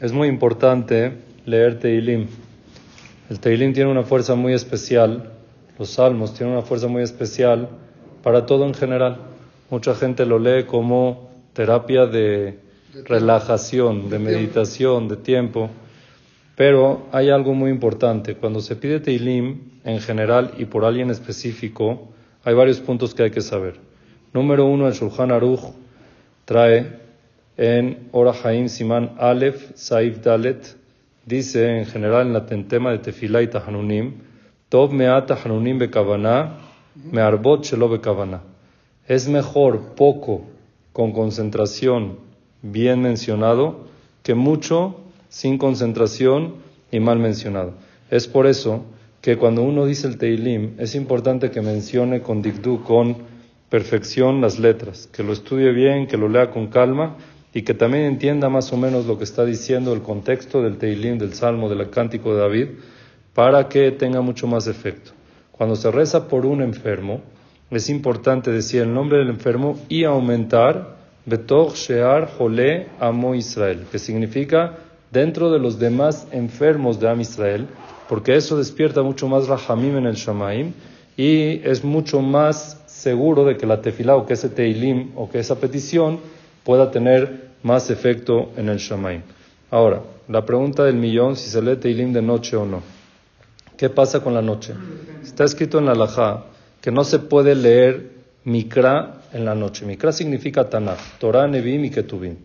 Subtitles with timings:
[0.00, 1.12] Es muy importante
[1.44, 2.28] leer Teilim.
[3.28, 5.32] El Teilim tiene una fuerza muy especial,
[5.76, 7.68] los salmos tienen una fuerza muy especial
[8.22, 9.16] para todo en general.
[9.70, 12.60] Mucha gente lo lee como terapia de
[13.04, 15.68] relajación, de meditación, de tiempo.
[16.54, 18.36] Pero hay algo muy importante.
[18.36, 22.06] Cuando se pide Teilim en general y por alguien específico,
[22.44, 23.80] hay varios puntos que hay que saber.
[24.32, 25.72] Número uno, el Shulchan Aruch
[26.44, 27.07] trae
[27.58, 30.76] en Ora Haim Siman Aleph Saif Dalet,
[31.26, 34.14] dice en general en la tentema de Tefilá y Tahanunim,
[34.68, 36.60] Tov Meat Tahanunim Bekavana,
[36.94, 38.42] Mearbot Shelo Bekavana.
[39.08, 40.44] Es mejor poco
[40.92, 42.18] con concentración
[42.62, 43.86] bien mencionado
[44.22, 46.54] que mucho sin concentración
[46.92, 47.74] y mal mencionado.
[48.08, 48.84] Es por eso
[49.20, 53.16] que cuando uno dice el Teilim es importante que mencione con dikdu, con
[53.68, 57.16] perfección las letras, que lo estudie bien, que lo lea con calma
[57.58, 61.18] y que también entienda más o menos lo que está diciendo el contexto del Teilim,
[61.18, 62.68] del Salmo, del Cántico de David,
[63.34, 65.10] para que tenga mucho más efecto.
[65.50, 67.20] Cuando se reza por un enfermo,
[67.72, 73.98] es importante decir el nombre del enfermo y aumentar Betor Shear Jole Amo Israel, que
[73.98, 74.78] significa
[75.10, 77.66] dentro de los demás enfermos de Am Israel,
[78.08, 80.74] porque eso despierta mucho más Rahamim en el Shamaim
[81.16, 85.40] y es mucho más seguro de que la tefilá o que ese teilim o que
[85.40, 86.20] esa petición
[86.62, 89.22] pueda tener más efecto en el Shamaim.
[89.70, 92.82] Ahora, la pregunta del millón, si se lee teilim de noche o no.
[93.76, 94.74] ¿Qué pasa con la noche?
[95.22, 96.44] Está escrito en la Lajá
[96.80, 98.10] que no se puede leer
[98.44, 99.84] Mikra en la noche.
[99.84, 102.36] Mikra significa Tanakh, Torah, Nevim y Ketuvim.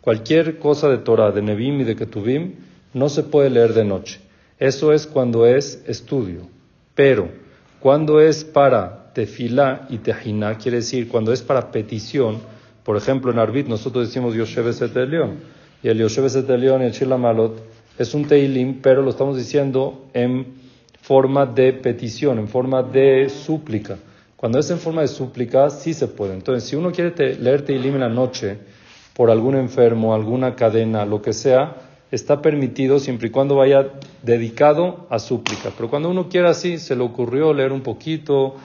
[0.00, 2.54] Cualquier cosa de Torah, de Nevim y de Ketuvim
[2.94, 4.20] no se puede leer de noche.
[4.58, 6.48] Eso es cuando es estudio.
[6.94, 7.28] Pero
[7.80, 12.38] cuando es para tefilá y tejina, quiere decir cuando es para petición,
[12.90, 14.72] por ejemplo en Arbit nosotros decimos Yosheve
[15.06, 15.38] León
[15.80, 17.62] y el Yosheve León y el Shilamalot
[17.96, 20.44] es un teilim, pero lo estamos diciendo en
[21.00, 23.96] forma de petición, en forma de súplica.
[24.34, 26.34] Cuando es en forma de súplica, sí se puede.
[26.34, 28.58] Entonces, si uno quiere leer teilim en la noche,
[29.14, 31.76] por algún enfermo, alguna cadena, lo que sea,
[32.10, 33.86] está permitido siempre y cuando vaya
[34.24, 35.70] dedicado a súplica.
[35.76, 38.56] Pero cuando uno quiera así, se le ocurrió leer un poquito,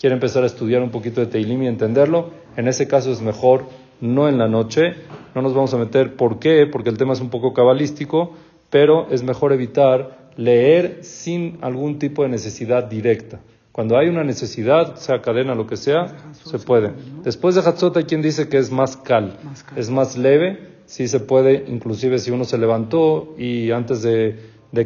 [0.00, 3.64] quiere empezar a estudiar un poquito de Teilim y entenderlo, en ese caso es mejor
[4.00, 4.94] no en la noche.
[5.34, 8.32] No nos vamos a meter por qué, porque el tema es un poco cabalístico,
[8.70, 13.40] pero es mejor evitar leer sin algún tipo de necesidad directa.
[13.74, 16.92] Cuando hay una necesidad, sea cadena, lo que sea, se puede.
[17.24, 19.36] Después de Hatzot hay quien dice que es más cal,
[19.74, 24.38] es más leve, sí se puede, inclusive si uno se levantó y antes de,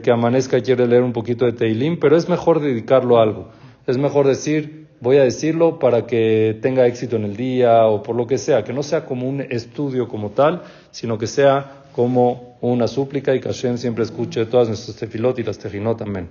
[0.03, 3.49] que amanezca quiere leer un poquito de Teilim, pero es mejor dedicarlo a algo.
[3.87, 8.17] Es mejor decir, voy a decirlo para que tenga éxito en el día o por
[8.17, 12.57] lo que sea, que no sea como un estudio como tal, sino que sea como
[12.61, 16.03] una súplica y que Hashem siempre escuche todas nuestras tefilot y las tejinot.
[16.03, 16.29] Amén.